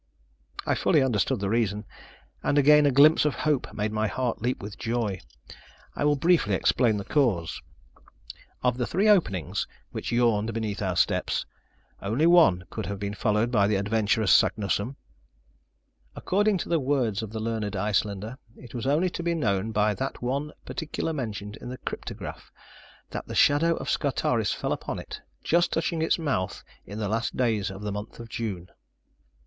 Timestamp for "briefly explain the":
6.15-7.03